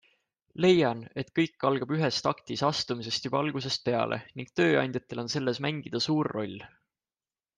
[0.63, 6.05] Leian, et kõik algab ühes taktis astumisest juba algusest peale ning tööandjatel on selles mängida
[6.09, 6.57] suur roll.